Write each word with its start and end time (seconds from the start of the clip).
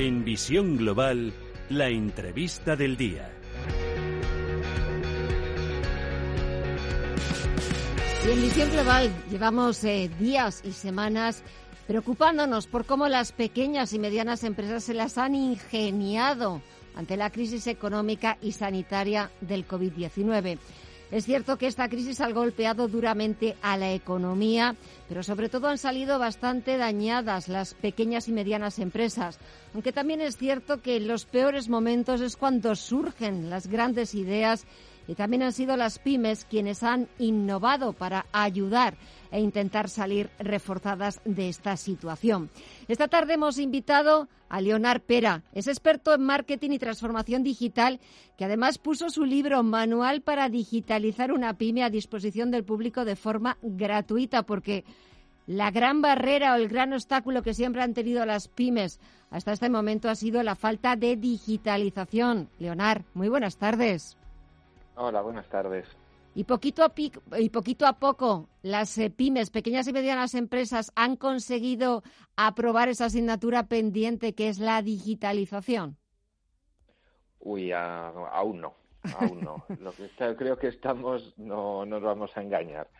En 0.00 0.24
Visión 0.24 0.78
Global, 0.78 1.30
la 1.68 1.90
entrevista 1.90 2.74
del 2.74 2.96
día. 2.96 3.30
En 8.24 8.40
Visión 8.40 8.70
Global 8.70 9.12
llevamos 9.30 9.84
eh, 9.84 10.10
días 10.18 10.62
y 10.64 10.72
semanas 10.72 11.42
preocupándonos 11.86 12.66
por 12.66 12.86
cómo 12.86 13.08
las 13.08 13.32
pequeñas 13.32 13.92
y 13.92 13.98
medianas 13.98 14.42
empresas 14.42 14.84
se 14.84 14.94
las 14.94 15.18
han 15.18 15.34
ingeniado 15.34 16.62
ante 16.94 17.18
la 17.18 17.28
crisis 17.28 17.66
económica 17.66 18.38
y 18.40 18.52
sanitaria 18.52 19.30
del 19.42 19.68
COVID-19. 19.68 20.56
Es 21.10 21.24
cierto 21.24 21.58
que 21.58 21.66
esta 21.66 21.88
crisis 21.88 22.20
ha 22.20 22.30
golpeado 22.30 22.86
duramente 22.86 23.56
a 23.62 23.76
la 23.76 23.92
economía, 23.92 24.76
pero 25.08 25.24
sobre 25.24 25.48
todo 25.48 25.66
han 25.66 25.78
salido 25.78 26.20
bastante 26.20 26.76
dañadas 26.76 27.48
las 27.48 27.74
pequeñas 27.74 28.28
y 28.28 28.32
medianas 28.32 28.78
empresas. 28.78 29.40
Aunque 29.74 29.92
también 29.92 30.20
es 30.20 30.36
cierto 30.36 30.80
que 30.80 30.98
en 30.98 31.08
los 31.08 31.24
peores 31.24 31.68
momentos 31.68 32.20
es 32.20 32.36
cuando 32.36 32.76
surgen 32.76 33.50
las 33.50 33.66
grandes 33.66 34.14
ideas 34.14 34.66
y 35.10 35.16
también 35.16 35.42
han 35.42 35.52
sido 35.52 35.76
las 35.76 35.98
pymes 35.98 36.44
quienes 36.44 36.84
han 36.84 37.08
innovado 37.18 37.92
para 37.92 38.26
ayudar 38.30 38.96
e 39.32 39.40
intentar 39.40 39.88
salir 39.88 40.30
reforzadas 40.38 41.20
de 41.24 41.48
esta 41.48 41.76
situación. 41.76 42.48
Esta 42.86 43.08
tarde 43.08 43.34
hemos 43.34 43.58
invitado 43.58 44.28
a 44.48 44.60
Leonard 44.60 45.00
Pera. 45.00 45.42
Es 45.52 45.66
experto 45.66 46.14
en 46.14 46.22
marketing 46.22 46.70
y 46.70 46.78
transformación 46.78 47.42
digital 47.42 47.98
que 48.38 48.44
además 48.44 48.78
puso 48.78 49.10
su 49.10 49.24
libro 49.24 49.64
Manual 49.64 50.20
para 50.22 50.48
digitalizar 50.48 51.32
una 51.32 51.54
pyme 51.54 51.82
a 51.82 51.90
disposición 51.90 52.52
del 52.52 52.62
público 52.62 53.04
de 53.04 53.16
forma 53.16 53.58
gratuita 53.62 54.44
porque 54.44 54.84
la 55.48 55.72
gran 55.72 56.02
barrera 56.02 56.52
o 56.52 56.56
el 56.56 56.68
gran 56.68 56.92
obstáculo 56.92 57.42
que 57.42 57.54
siempre 57.54 57.82
han 57.82 57.94
tenido 57.94 58.24
las 58.26 58.46
pymes 58.46 59.00
hasta 59.30 59.52
este 59.52 59.70
momento 59.70 60.08
ha 60.08 60.14
sido 60.14 60.40
la 60.44 60.54
falta 60.54 60.94
de 60.94 61.16
digitalización. 61.16 62.48
Leonard, 62.60 63.02
muy 63.14 63.28
buenas 63.28 63.56
tardes. 63.56 64.19
Hola, 65.02 65.22
buenas 65.22 65.48
tardes. 65.48 65.86
Y 66.34 66.44
poquito 66.44 66.84
a, 66.84 66.92
y 67.38 67.48
poquito 67.48 67.86
a 67.86 67.94
poco 67.94 68.50
las 68.60 68.98
eh, 68.98 69.08
pymes, 69.08 69.48
pequeñas 69.48 69.88
y 69.88 69.94
medianas 69.94 70.34
empresas, 70.34 70.92
han 70.94 71.16
conseguido 71.16 72.02
aprobar 72.36 72.90
esa 72.90 73.06
asignatura 73.06 73.66
pendiente 73.66 74.34
que 74.34 74.50
es 74.50 74.58
la 74.58 74.82
digitalización. 74.82 75.96
Uy, 77.38 77.72
aún 77.72 78.60
no, 78.60 78.74
aún 79.18 79.40
no. 79.40 79.64
Lo 79.80 79.92
que 79.92 80.10
creo 80.36 80.58
que 80.58 80.68
estamos, 80.68 81.32
no 81.38 81.86
nos 81.86 82.02
vamos 82.02 82.36
a 82.36 82.42
engañar. 82.42 82.90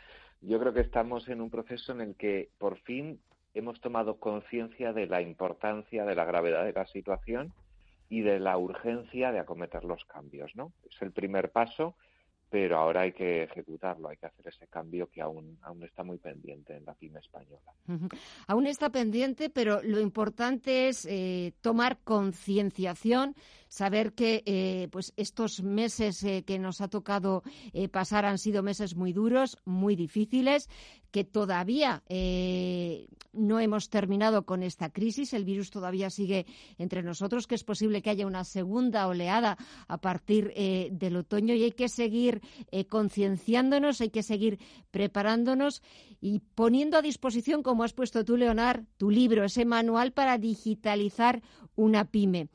Yo 0.41 0.59
creo 0.59 0.73
que 0.73 0.81
estamos 0.81 1.28
en 1.28 1.43
un 1.43 1.51
proceso 1.51 1.93
en 1.93 2.01
el 2.01 2.15
que 2.15 2.48
por 2.56 2.78
fin 2.78 3.21
hemos 3.53 3.78
tomado 3.83 4.19
conciencia 4.19 4.95
de 4.95 5.06
la 5.06 5.21
importancia, 5.21 6.06
de 6.06 6.15
la 6.15 6.25
gravedad 6.25 6.65
de 6.65 6.72
la 6.72 6.87
situación 6.87 7.53
y 8.10 8.21
de 8.21 8.38
la 8.38 8.59
urgencia 8.59 9.32
de 9.32 9.38
acometer 9.38 9.84
los 9.84 10.04
cambios, 10.04 10.54
¿no? 10.54 10.72
Es 10.91 11.00
el 11.00 11.12
primer 11.12 11.50
paso 11.50 11.97
pero 12.50 12.78
ahora 12.78 13.03
hay 13.03 13.12
que 13.12 13.44
ejecutarlo, 13.44 14.09
hay 14.09 14.16
que 14.16 14.26
hacer 14.26 14.48
ese 14.48 14.66
cambio 14.66 15.09
que 15.09 15.22
aún, 15.22 15.56
aún 15.62 15.84
está 15.84 16.03
muy 16.03 16.19
pendiente 16.19 16.76
en 16.76 16.84
la 16.84 16.94
pyme 16.94 17.21
española. 17.21 17.72
Aún 18.48 18.66
está 18.66 18.91
pendiente, 18.91 19.50
pero 19.50 19.81
lo 19.82 20.00
importante 20.00 20.88
es 20.88 21.06
eh, 21.06 21.53
tomar 21.60 21.98
concienciación, 22.03 23.37
saber 23.70 24.12
que 24.12 24.42
eh, 24.44 24.88
pues 24.92 25.14
estos 25.16 25.62
meses 25.62 26.22
eh, 26.22 26.44
que 26.44 26.58
nos 26.58 26.82
ha 26.82 26.88
tocado 26.88 27.42
pasar 27.91 28.26
han 28.26 28.36
sido 28.36 28.62
meses 28.62 28.94
muy 28.94 29.14
duros, 29.14 29.56
muy 29.64 29.97
difíciles, 29.97 30.69
que 31.10 31.25
todavía 31.25 32.03
no 33.32 33.59
hemos 33.59 33.91
terminado 33.91 34.44
con 34.44 34.62
esta 34.62 34.91
crisis, 34.91 35.32
el 35.32 35.44
virus 35.44 35.70
todavía 35.70 36.10
sigue 36.10 36.47
entre 36.78 37.03
nosotros, 37.03 37.47
que 37.47 37.54
es 37.54 37.64
posible 37.64 38.03
que 38.03 38.10
haya 38.10 38.26
una 38.26 38.44
segunda 38.44 39.09
oleada 39.09 39.56
a 39.88 39.98
partir 39.98 40.53
del 40.54 41.16
otoño 41.16 41.54
y 41.54 41.64
hay 41.64 41.72
que 41.72 41.88
seguir 41.88 42.41
eh, 42.70 42.86
concienciándonos, 42.86 44.00
hay 44.00 44.10
que 44.10 44.22
seguir 44.22 44.59
preparándonos 44.91 45.82
y 46.20 46.41
poniendo 46.54 46.98
a 46.98 47.03
disposición, 47.03 47.62
como 47.62 47.84
has 47.84 47.92
puesto 47.92 48.25
tú, 48.25 48.36
Leonard, 48.36 48.84
tu 48.97 49.10
libro, 49.10 49.44
ese 49.44 49.64
manual 49.64 50.12
para 50.12 50.38
digitalizar 50.38 51.42
una 51.76 52.04
pyme. 52.04 52.48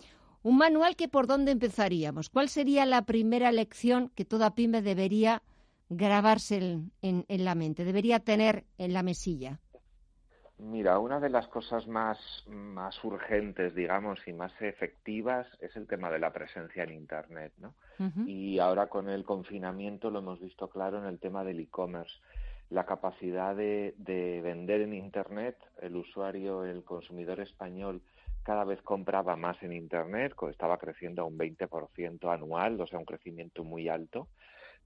Un 0.46 0.60
manual 0.60 0.96
que 0.96 1.08
por 1.08 1.26
dónde 1.26 1.52
empezaríamos. 1.52 2.30
¿Cuál 2.30 2.50
sería 2.50 2.86
la 2.86 3.02
primera 3.02 3.52
lección 3.52 4.10
que 4.10 4.26
toda 4.26 4.54
pyme 4.54 4.84
debería 4.84 5.42
grabarse 5.90 6.82
en 7.02 7.46
la 7.46 7.56
mente, 7.56 7.84
debería 7.84 8.20
tener 8.20 8.64
en 8.78 8.94
la 8.94 9.02
mesilla? 9.02 9.60
Mira, 10.60 11.00
una 11.00 11.20
de 11.20 11.32
las 11.32 11.48
cosas 11.48 11.88
más, 11.88 12.20
más 12.48 13.04
urgentes, 13.04 13.74
digamos, 13.74 14.20
y 14.28 14.34
más 14.34 14.54
efectivas 14.62 15.48
es 15.62 15.76
el 15.76 15.88
tema 15.88 16.12
de 16.12 16.20
la 16.20 16.32
presencia 16.32 16.84
en 16.84 16.94
Internet, 16.94 17.52
¿no? 17.58 17.74
Y 18.28 18.60
ahora 18.60 18.86
con 18.86 19.10
el 19.10 19.24
confinamiento 19.24 20.12
lo 20.12 20.20
hemos 20.20 20.40
visto 20.40 20.70
claro 20.70 21.00
en 21.00 21.06
el 21.06 21.18
tema 21.18 21.44
del 21.44 21.60
e-commerce. 21.60 22.14
La 22.70 22.86
capacidad 22.86 23.56
de, 23.56 23.96
de 23.98 24.42
vender 24.42 24.82
en 24.82 24.94
Internet, 24.94 25.58
el 25.82 25.96
usuario, 25.96 26.66
el 26.66 26.84
consumidor 26.84 27.40
español 27.40 28.04
cada 28.46 28.64
vez 28.64 28.82
compraba 28.82 29.36
más 29.36 29.62
en 29.64 29.74
Internet, 29.74 30.34
estaba 30.50 30.78
creciendo 30.78 31.24
a 31.24 31.26
un 31.26 31.38
20% 31.38 32.34
anual, 32.34 32.80
o 32.80 32.88
sea, 32.88 33.00
un 33.00 33.06
crecimiento 33.06 33.66
muy 33.66 33.90
alto 33.90 34.30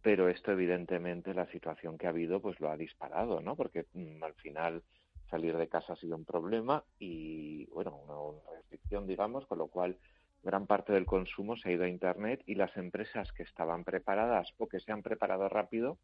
pero 0.02 0.30
esto 0.30 0.52
evidentemente 0.52 1.34
la 1.34 1.48
situación 1.48 1.98
que 1.98 2.08
ha 2.08 2.12
habido 2.12 2.42
pues 2.42 2.60
lo 2.60 2.70
ha 2.70 2.78
disparado, 2.78 3.42
¿no? 3.42 3.56
Porque 3.56 3.86
mm, 3.94 4.24
al 4.24 4.34
final 4.36 4.84
salir 5.30 5.58
de 5.58 5.68
casa 5.68 5.94
ha 5.94 5.98
sido 5.98 6.16
un 6.16 6.26
problema 6.26 6.84
y, 7.00 7.66
bueno, 7.68 8.00
una, 8.08 8.42
restricción, 8.58 9.06
digamos, 9.06 9.46
con 9.46 9.58
lo 9.58 9.68
cual 9.68 9.98
gran 10.42 10.66
parte 10.68 10.94
del 10.94 11.06
consumo 11.06 11.58
se 11.58 11.70
ha 11.70 11.72
ido 11.74 11.84
a 11.84 11.90
Internet 11.90 12.42
y 12.46 12.56
las 12.56 12.76
empresas 12.78 13.32
que 13.34 13.44
estaban 13.44 13.84
preparadas 13.84 14.54
o 14.58 14.68
que 14.68 14.80
se 14.80 14.92
han 14.92 15.04
preparado 15.04 15.50
rápido, 15.50 15.98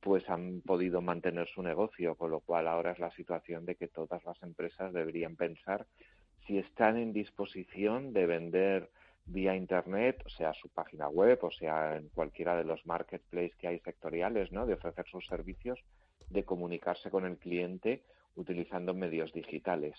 pues 0.00 0.28
han 0.28 0.62
podido 0.62 1.02
mantener 1.02 1.46
su 1.48 1.62
negocio, 1.62 2.14
con 2.14 2.30
lo 2.30 2.40
cual 2.40 2.66
ahora 2.66 2.92
es 2.92 2.98
la 2.98 3.10
situación 3.12 3.66
de 3.66 3.76
que 3.76 3.88
todas 3.88 4.24
las 4.24 4.42
empresas 4.42 4.92
deberían 4.92 5.36
pensar 5.36 5.86
si 6.46 6.58
están 6.58 6.96
en 6.96 7.12
disposición 7.12 8.12
de 8.12 8.26
vender 8.26 8.90
vía 9.26 9.56
Internet, 9.56 10.22
o 10.26 10.28
sea, 10.28 10.52
su 10.52 10.68
página 10.68 11.08
web, 11.08 11.38
o 11.42 11.50
sea, 11.50 11.96
en 11.96 12.08
cualquiera 12.10 12.56
de 12.56 12.64
los 12.64 12.84
marketplaces 12.86 13.56
que 13.56 13.68
hay 13.68 13.78
sectoriales, 13.80 14.52
¿no? 14.52 14.66
De 14.66 14.74
ofrecer 14.74 15.06
sus 15.10 15.26
servicios, 15.26 15.78
de 16.28 16.44
comunicarse 16.44 17.10
con 17.10 17.24
el 17.24 17.38
cliente 17.38 18.02
utilizando 18.36 18.94
medios 18.94 19.32
digitales. 19.32 19.94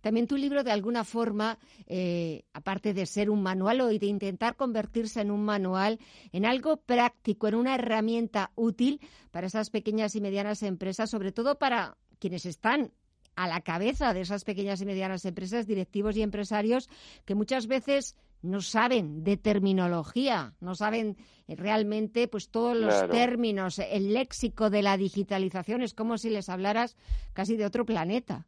También 0.00 0.26
tu 0.26 0.36
libro, 0.36 0.64
de 0.64 0.72
alguna 0.72 1.04
forma, 1.04 1.58
eh, 1.86 2.44
aparte 2.54 2.94
de 2.94 3.04
ser 3.04 3.28
un 3.28 3.42
manual 3.42 3.82
o 3.82 3.86
de 3.88 4.06
intentar 4.06 4.56
convertirse 4.56 5.20
en 5.20 5.30
un 5.30 5.44
manual, 5.44 5.98
en 6.32 6.46
algo 6.46 6.78
práctico, 6.78 7.48
en 7.48 7.56
una 7.56 7.74
herramienta 7.74 8.52
útil 8.54 9.00
para 9.30 9.48
esas 9.48 9.68
pequeñas 9.68 10.16
y 10.16 10.22
medianas 10.22 10.62
empresas, 10.62 11.10
sobre 11.10 11.30
todo 11.30 11.58
para 11.58 11.98
quienes 12.18 12.46
están 12.46 12.92
a 13.36 13.48
la 13.48 13.60
cabeza 13.60 14.14
de 14.14 14.20
esas 14.20 14.44
pequeñas 14.44 14.80
y 14.80 14.86
medianas 14.86 15.24
empresas, 15.24 15.66
directivos 15.66 16.16
y 16.16 16.22
empresarios, 16.22 16.88
que 17.24 17.34
muchas 17.34 17.66
veces 17.66 18.16
no 18.42 18.60
saben 18.60 19.22
de 19.22 19.36
terminología, 19.36 20.54
no 20.60 20.74
saben 20.74 21.16
realmente 21.48 22.28
pues 22.28 22.50
todos 22.50 22.76
los 22.76 23.08
términos, 23.08 23.78
el 23.78 24.12
léxico 24.12 24.68
de 24.68 24.82
la 24.82 24.96
digitalización, 24.96 25.82
es 25.82 25.94
como 25.94 26.18
si 26.18 26.30
les 26.30 26.48
hablaras 26.48 26.96
casi 27.32 27.56
de 27.56 27.66
otro 27.66 27.86
planeta. 27.86 28.46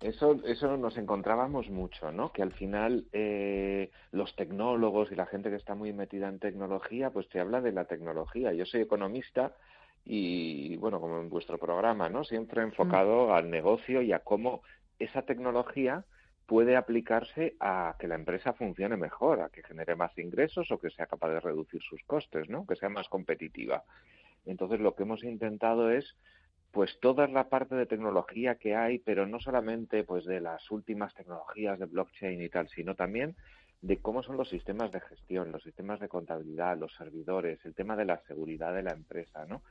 Eso, 0.00 0.38
eso 0.44 0.76
nos 0.76 0.98
encontrábamos 0.98 1.70
mucho, 1.70 2.12
¿no? 2.12 2.30
Que 2.30 2.42
al 2.42 2.52
final 2.52 3.06
eh, 3.12 3.90
los 4.12 4.36
tecnólogos 4.36 5.10
y 5.10 5.14
la 5.14 5.24
gente 5.24 5.48
que 5.48 5.56
está 5.56 5.74
muy 5.74 5.92
metida 5.94 6.28
en 6.28 6.38
tecnología, 6.38 7.10
pues 7.10 7.28
te 7.30 7.40
habla 7.40 7.62
de 7.62 7.72
la 7.72 7.86
tecnología. 7.86 8.52
Yo 8.52 8.66
soy 8.66 8.82
economista 8.82 9.56
y, 10.08 10.76
bueno, 10.76 11.00
como 11.00 11.20
en 11.20 11.28
vuestro 11.28 11.58
programa, 11.58 12.08
¿no? 12.08 12.22
Siempre 12.22 12.62
enfocado 12.62 13.34
al 13.34 13.50
negocio 13.50 14.02
y 14.02 14.12
a 14.12 14.20
cómo 14.20 14.62
esa 15.00 15.22
tecnología 15.22 16.04
puede 16.46 16.76
aplicarse 16.76 17.56
a 17.58 17.96
que 17.98 18.06
la 18.06 18.14
empresa 18.14 18.52
funcione 18.52 18.96
mejor, 18.96 19.40
a 19.40 19.48
que 19.48 19.64
genere 19.64 19.96
más 19.96 20.16
ingresos 20.16 20.70
o 20.70 20.78
que 20.78 20.90
sea 20.90 21.06
capaz 21.06 21.30
de 21.30 21.40
reducir 21.40 21.82
sus 21.82 22.00
costes, 22.04 22.48
¿no? 22.48 22.64
Que 22.66 22.76
sea 22.76 22.88
más 22.88 23.08
competitiva. 23.08 23.82
Entonces, 24.44 24.78
lo 24.78 24.94
que 24.94 25.02
hemos 25.02 25.24
intentado 25.24 25.90
es 25.90 26.16
pues 26.70 27.00
toda 27.00 27.26
la 27.26 27.48
parte 27.48 27.74
de 27.74 27.86
tecnología 27.86 28.56
que 28.56 28.76
hay, 28.76 29.00
pero 29.00 29.26
no 29.26 29.40
solamente 29.40 30.04
pues 30.04 30.24
de 30.24 30.40
las 30.40 30.70
últimas 30.70 31.14
tecnologías 31.14 31.80
de 31.80 31.86
blockchain 31.86 32.40
y 32.40 32.48
tal, 32.48 32.68
sino 32.68 32.94
también 32.94 33.34
de 33.80 33.98
cómo 33.98 34.22
son 34.22 34.36
los 34.36 34.50
sistemas 34.50 34.92
de 34.92 35.00
gestión, 35.00 35.50
los 35.50 35.62
sistemas 35.64 35.98
de 35.98 36.08
contabilidad, 36.08 36.78
los 36.78 36.94
servidores, 36.94 37.58
el 37.64 37.74
tema 37.74 37.96
de 37.96 38.04
la 38.04 38.20
seguridad 38.28 38.72
de 38.72 38.82
la 38.82 38.92
empresa, 38.92 39.46
¿no? 39.46 39.62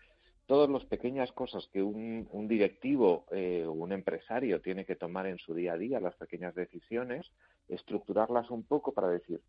Todas 0.46 0.70
las 0.70 0.86
pequeñas 0.86 1.32
cosas 1.32 1.68
que 1.74 1.82
un, 1.82 2.48
directivo 2.48 3.26
eh, 3.32 3.66
o 3.66 3.72
un 3.72 3.92
empresario 3.92 4.62
tiene 4.62 4.86
que 4.86 4.96
tomar 4.96 5.26
en 5.26 5.40
su 5.40 5.54
día 5.54 5.74
a 5.74 5.78
día, 5.78 6.00
las 6.00 6.16
pequeñas 6.16 6.54
decisiones, 6.54 7.32
estructurarlas 7.68 8.52
un 8.52 8.64
poco 8.64 8.94
para 8.94 9.10
decir, 9.10 9.42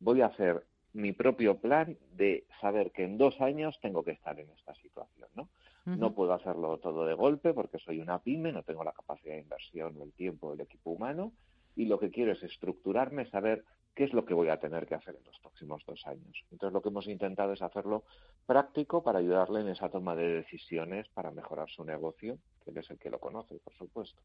voy 0.00 0.20
a 0.20 0.26
hacer 0.26 0.62
mi 0.92 1.12
propio 1.12 1.56
plan 1.56 1.96
de 2.16 2.44
saber 2.60 2.90
que 2.90 3.04
en 3.04 3.16
dos 3.16 3.40
años 3.40 3.78
tengo 3.80 4.04
que 4.04 4.10
estar 4.10 4.38
en 4.38 4.50
esta 4.50 4.74
situación, 4.74 5.28
¿no? 5.34 5.48
No 5.84 6.14
puedo 6.14 6.32
hacerlo 6.32 6.78
todo 6.78 7.06
de 7.06 7.14
golpe 7.14 7.52
porque 7.52 7.78
soy 7.78 7.98
una 7.98 8.20
pyme, 8.20 8.52
no 8.52 8.62
tengo 8.62 8.84
la 8.84 8.92
capacidad 8.92 9.34
de 9.34 9.40
inversión 9.40 10.00
el 10.00 10.12
tiempo 10.12 10.52
el 10.52 10.60
equipo 10.60 10.90
humano 10.90 11.32
y 11.76 11.86
lo 11.86 11.98
que 11.98 12.10
quiero 12.10 12.32
es 12.32 12.42
estructurarme, 12.42 13.26
saber 13.30 13.64
qué 13.94 14.04
es 14.04 14.12
lo 14.12 14.24
que 14.24 14.34
voy 14.34 14.48
a 14.48 14.58
tener 14.58 14.86
que 14.86 14.94
hacer 14.94 15.16
en 15.16 15.24
los 15.24 15.38
próximos 15.40 15.82
dos 15.86 16.00
años. 16.06 16.44
Entonces, 16.50 16.72
lo 16.72 16.80
que 16.80 16.88
hemos 16.88 17.06
intentado 17.06 17.52
es 17.52 17.62
hacerlo 17.62 18.04
práctico 18.46 19.02
para 19.02 19.18
ayudarle 19.18 19.60
en 19.60 19.68
esa 19.68 19.90
toma 19.90 20.14
de 20.14 20.28
decisiones 20.28 21.06
para 21.14 21.30
mejorar 21.30 21.68
su 21.68 21.84
negocio, 21.84 22.38
que 22.64 22.70
él 22.70 22.78
es 22.78 22.90
el 22.90 22.98
que 22.98 23.10
lo 23.10 23.18
conoce, 23.18 23.58
por 23.58 23.74
supuesto. 23.74 24.20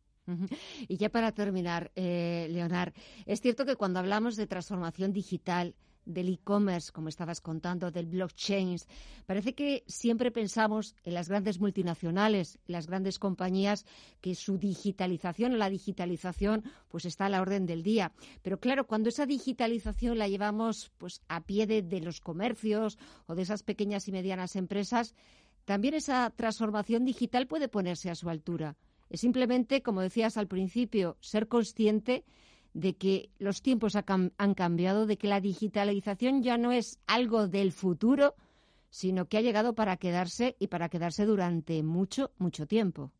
Y 0.88 0.98
ya 0.98 1.10
para 1.10 1.32
terminar, 1.34 1.92
eh, 1.96 2.48
Leonard, 2.50 2.94
es 3.26 3.42
cierto 3.42 3.66
que 3.66 3.76
cuando 3.76 4.00
hablamos 4.00 4.36
de 4.36 4.48
transformación 4.48 5.12
digital, 5.12 5.76
del 6.08 6.30
e-commerce, 6.30 6.92
como 6.92 7.10
estabas 7.10 7.42
contando, 7.42 7.92
del 7.92 8.08
blockchain. 8.08 8.78
Parece 9.26 9.54
que 9.54 9.84
siempre 9.88 10.32
pensamos 10.32 10.96
en 11.04 11.14
las 11.14 11.30
grandes 11.30 11.60
multinacionales, 11.60 12.58
las 12.66 12.88
grandes 12.88 13.20
compañías, 13.20 13.86
que 14.22 14.34
su 14.36 14.58
digitalización 14.58 15.54
o 15.54 15.58
la 15.58 15.70
digitalización 15.70 16.64
pues 16.88 17.06
está 17.06 17.26
a 17.26 17.30
la 17.30 17.42
orden 17.42 17.66
del 17.66 17.84
día. 17.84 18.12
Pero 18.42 18.60
claro, 18.60 18.88
cuando 18.88 19.10
esa 19.10 19.26
digitalización 19.26 20.18
la 20.18 20.28
llevamos 20.28 20.92
pues 20.98 21.22
a 21.28 21.42
pie 21.42 21.68
de, 21.68 21.82
de 21.82 22.02
los 22.02 22.22
comercios 22.22 22.98
o 23.28 23.36
de 23.36 23.44
esas 23.44 23.64
pequeñas 23.64 24.08
y 24.08 24.12
medianas 24.12 24.56
empresas, 24.56 25.14
también 25.66 25.94
esa 25.94 26.30
transformación 26.30 27.04
digital 27.04 27.48
puede 27.48 27.68
ponerse 27.68 28.10
a 28.10 28.16
su 28.16 28.30
altura. 28.30 28.78
Es 29.10 29.22
simplemente, 29.22 29.82
como 29.82 30.02
decías 30.02 30.38
al 30.38 30.48
principio, 30.48 31.18
ser 31.20 31.48
consciente 31.48 32.26
de 32.78 32.94
que 32.94 33.32
los 33.40 33.64
tiempos 33.64 33.96
han 33.96 34.54
cambiado, 34.54 35.08
de 35.08 35.18
que 35.18 35.28
la 35.28 35.42
digitalización 35.42 36.44
ya 36.44 36.60
no 36.60 36.72
es 36.72 37.00
algo 37.08 37.48
del 37.48 37.72
futuro, 37.72 38.36
sino 38.92 39.26
que 39.26 39.38
ha 39.38 39.42
llegado 39.42 39.74
para 39.74 39.98
quedarse 39.98 40.56
y 40.60 40.68
para 40.68 40.88
quedarse 40.88 41.26
durante 41.26 41.82
mucho, 41.82 42.30
mucho 42.38 42.68
tiempo. 42.68 43.12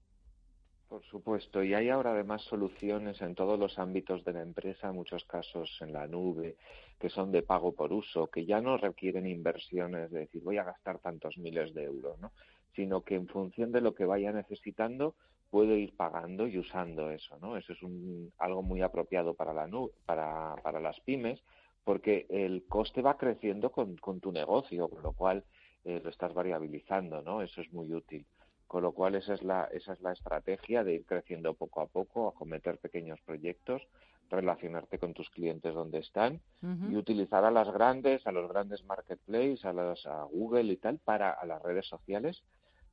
Por 0.88 1.04
supuesto, 1.06 1.64
y 1.64 1.74
hay 1.74 1.90
ahora 1.90 2.12
además 2.12 2.44
soluciones 2.44 3.20
en 3.22 3.34
todos 3.34 3.58
los 3.58 3.80
ámbitos 3.80 4.24
de 4.24 4.34
la 4.34 4.44
empresa, 4.44 4.90
en 4.90 4.96
muchos 4.96 5.26
casos 5.26 5.76
en 5.82 5.92
la 5.92 6.06
nube, 6.06 6.56
que 7.00 7.10
son 7.10 7.32
de 7.32 7.42
pago 7.42 7.72
por 7.72 7.92
uso, 7.92 8.28
que 8.28 8.46
ya 8.46 8.62
no 8.62 8.78
requieren 8.78 9.26
inversiones 9.26 10.12
de 10.12 10.20
decir 10.20 10.44
voy 10.44 10.58
a 10.58 10.66
gastar 10.66 11.00
tantos 11.00 11.36
miles 11.40 11.74
de 11.74 11.86
euros, 11.86 12.20
¿no? 12.20 12.32
sino 12.76 13.02
que 13.02 13.16
en 13.16 13.28
función 13.28 13.72
de 13.72 13.82
lo 13.82 13.96
que 13.96 14.06
vaya 14.06 14.32
necesitando 14.32 15.16
puedo 15.50 15.76
ir 15.76 15.96
pagando 15.96 16.48
y 16.48 16.58
usando 16.58 17.10
eso, 17.12 17.38
¿no? 17.40 17.58
Eso 17.58 17.74
es 17.74 17.82
un, 17.82 18.32
algo 18.38 18.62
muy 18.62 18.82
apropiado 18.82 19.34
para 19.34 19.54
la 19.54 19.68
para, 20.06 20.56
para 20.64 20.80
las 20.80 21.00
pymes, 21.02 21.42
porque 21.84 22.26
el 22.30 22.66
coste 22.68 23.02
va 23.02 23.18
creciendo 23.18 23.72
con, 23.72 23.96
con 23.98 24.20
tu 24.20 24.32
negocio, 24.32 24.90
con 24.90 25.04
lo 25.04 25.14
cual 25.14 25.44
eh, 25.86 26.02
lo 26.04 26.10
estás 26.10 26.34
variabilizando, 26.34 27.22
¿no? 27.22 27.42
Eso 27.42 27.62
es 27.62 27.72
muy 27.72 27.94
útil. 27.94 28.26
Con 28.68 28.84
lo 28.84 28.92
cual 28.92 29.16
esa 29.16 29.34
es 29.34 29.44
la, 29.44 29.70
esa 29.72 29.94
es 29.94 30.02
la 30.02 30.12
estrategia 30.12 30.84
de 30.84 30.96
ir 30.96 31.06
creciendo 31.06 31.54
poco 31.54 31.80
a 31.80 31.88
poco, 31.88 32.28
acometer 32.28 32.78
pequeños 32.80 33.22
proyectos, 33.22 33.82
relacionarte 34.30 35.00
con 35.00 35.14
tus 35.14 35.30
clientes 35.30 35.74
donde 35.74 36.00
están 36.00 36.42
y 36.62 36.98
utilizar 36.98 37.46
a 37.46 37.52
las 37.52 37.72
grandes, 37.72 38.28
a 38.28 38.34
los 38.34 38.50
grandes 38.50 38.84
marketplaces, 38.84 39.64
a, 39.64 39.72
las, 39.72 40.06
a 40.06 40.24
Google 40.24 40.74
y 40.74 40.76
tal, 40.76 41.00
para 41.00 41.32
a 41.32 41.46
las 41.46 41.62
redes 41.62 41.88
sociales 41.88 42.44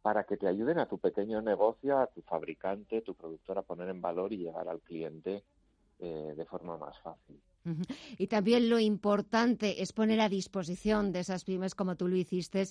para 0.05 0.25
que 0.25 0.37
te 0.37 0.47
ayuden 0.47 0.79
a 0.79 0.85
tu 0.85 0.99
pequeño 0.99 1.41
negocio, 1.41 1.99
a 1.99 2.09
tu 2.09 2.21
fabricante, 2.21 3.01
tu 3.01 3.15
productor 3.15 3.57
a 3.57 3.63
poner 3.63 3.89
en 3.89 4.03
valor 4.03 4.35
y 4.35 4.37
llegar 4.37 4.69
al 4.69 4.81
cliente 4.81 5.45
eh, 5.99 6.35
de 6.37 6.45
forma 6.45 6.77
más 6.77 6.99
fácil. 7.01 7.41
Y 8.19 8.27
también 8.27 8.69
lo 8.69 8.79
importante 8.79 9.81
es 9.81 9.95
poner 9.95 10.21
a 10.21 10.29
disposición 10.29 11.11
de 11.11 11.21
esas 11.21 11.45
pymes, 11.45 11.75
como 11.75 11.97
tú 11.97 12.07
lo 12.07 12.17
hiciste, 12.17 12.67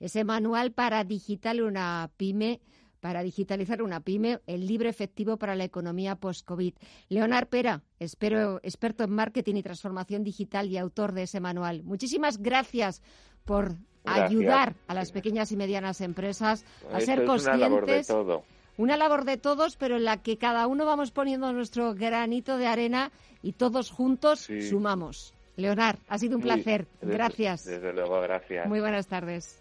ese 0.00 0.24
manual 0.24 0.72
para 0.72 1.04
digital 1.04 1.60
una 1.60 2.10
pyme 2.16 2.62
para 3.00 3.22
digitalizar 3.22 3.82
una 3.82 4.00
pyme, 4.00 4.40
el 4.46 4.66
libre 4.66 4.88
efectivo 4.88 5.36
para 5.36 5.54
la 5.54 5.62
economía 5.64 6.16
post-COVID. 6.16 6.74
Leonard 7.08 7.48
Pera, 7.48 7.84
espero, 8.00 8.58
experto 8.64 9.04
en 9.04 9.10
marketing 9.10 9.56
y 9.56 9.62
transformación 9.62 10.24
digital 10.24 10.68
y 10.68 10.78
autor 10.78 11.12
de 11.12 11.22
ese 11.22 11.38
manual. 11.38 11.84
Muchísimas 11.84 12.38
gracias 12.38 13.02
por 13.48 13.76
ayudar 14.04 14.74
a 14.88 14.94
las 14.94 15.10
pequeñas 15.10 15.50
y 15.52 15.56
medianas 15.56 16.02
empresas 16.02 16.66
a 16.92 17.00
ser 17.00 17.24
conscientes. 17.24 17.56
Una 17.56 17.68
labor 17.68 17.86
de 17.86 18.04
todo. 18.04 18.44
Una 18.76 18.96
labor 18.98 19.24
de 19.24 19.38
todos, 19.38 19.76
pero 19.76 19.96
en 19.96 20.04
la 20.04 20.18
que 20.18 20.36
cada 20.36 20.66
uno 20.66 20.84
vamos 20.84 21.12
poniendo 21.12 21.50
nuestro 21.54 21.94
granito 21.94 22.58
de 22.58 22.66
arena 22.66 23.10
y 23.42 23.54
todos 23.54 23.90
juntos 23.90 24.48
sumamos. 24.68 25.34
Leonard, 25.56 25.96
ha 26.08 26.18
sido 26.18 26.36
un 26.36 26.42
placer. 26.42 26.86
gracias. 27.00 27.64
Desde 27.64 27.92
luego, 27.94 28.20
gracias. 28.20 28.68
Muy 28.68 28.80
buenas 28.80 29.06
tardes. 29.08 29.60